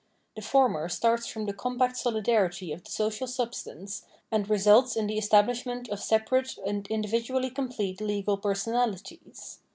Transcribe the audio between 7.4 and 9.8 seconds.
complete legal personalities.